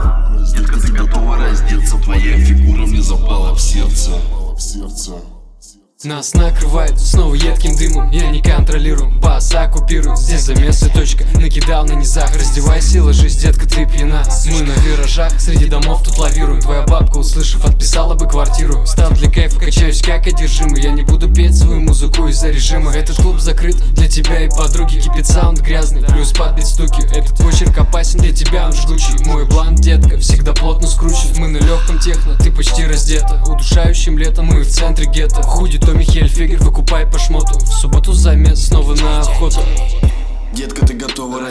[0.00, 0.56] раздеться?
[0.56, 1.98] Детка, ты готова раздеться?
[1.98, 4.12] Твоя фигура мне запала в сердце.
[6.04, 11.24] Нас накрывает снова едким дымом Я не контролирую, бас оккупирую Здесь замес и точка,
[11.62, 14.24] накидал на низах Раздевайся и ложись, детка, ты пьяна.
[14.46, 16.60] Мы на виражах, среди домов тут лавируем.
[16.60, 18.84] Твоя бабка, услышав, отписала бы квартиру.
[18.86, 20.82] Стал для кайфа, качаюсь как одержимый.
[20.82, 22.92] Я не буду петь свою музыку из-за режима.
[22.92, 25.00] Этот клуб закрыт для тебя и подруги.
[25.00, 27.02] Кипит саунд грязный, плюс подбить стуки.
[27.14, 31.36] Этот почерк опасен для тебя, он жгучий Мой бланк, детка, всегда плотно скручен.
[31.36, 33.42] Мы на легком техно, ты почти раздета.
[33.46, 35.42] Удушающим летом мы в центре гетто.
[35.42, 37.58] Худи Томми Хельфигер, выкупай по шмоту.
[37.58, 39.60] В субботу замес, снова на охоту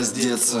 [0.02, 0.60] раздеться?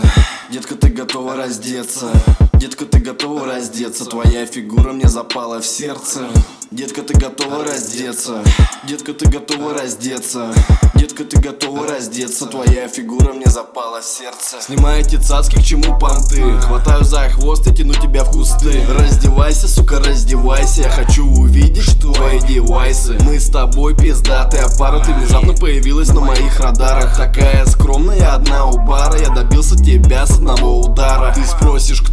[0.50, 2.12] Детка, ты готова раздеться?
[2.54, 4.04] Детка, ты готова раздеться?
[4.04, 6.28] Твоя фигура мне запала в сердце.
[6.72, 8.42] Детка, ты готова раздеться?
[8.88, 10.54] Детка, ты готова раздеться?
[10.94, 12.46] Детка, ты готова раздеться?
[12.46, 14.56] Твоя фигура мне запала в сердце.
[14.58, 16.42] Снимай эти цацки, к чему понты?
[16.60, 18.86] Хватаю за хвост и тяну тебя в кусты.
[18.88, 20.82] Раздевайся, сука, раздевайся.
[20.82, 23.18] Я хочу увидеть твои девайсы.
[23.20, 25.04] Мы с тобой пиздатая пара.
[25.04, 27.14] Ты внезапно появилась на моих радарах.
[27.16, 29.18] Такая скромная, одна у бара.
[29.18, 31.34] Я добился тебя с одного удара.
[31.34, 32.11] Ты спросишь, кто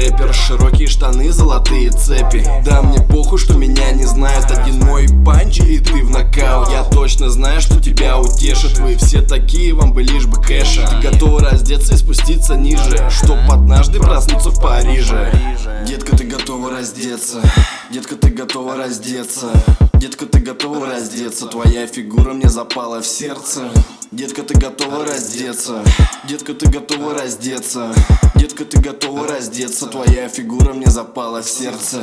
[0.00, 0.32] рэпер.
[0.32, 2.46] Широкие штаны, золотые цепи.
[2.64, 4.50] Да мне похуй, что меня не знают.
[4.50, 6.70] Один мой панч и ты в нокаут.
[6.70, 8.78] Я точно знаю, что тебя утешит.
[8.78, 10.88] Вы все такие, вам бы лишь бы кэша.
[10.88, 15.32] Ты готова раздеться и спуститься ниже, чтоб однажды проснуться в Париже.
[15.86, 17.40] Детка, ты готова раздеться?
[17.92, 19.50] Детка, ты готова раздеться?
[20.00, 21.46] Детка, ты готова раздеться?
[21.46, 23.70] Твоя фигура мне запала в сердце.
[24.10, 25.84] Детка, ты готова раздеться?
[26.26, 27.94] Детка, ты готова раздеться?
[28.34, 29.88] Детка, ты готова раздеться?
[29.88, 32.02] Твоя фигура мне запала в сердце.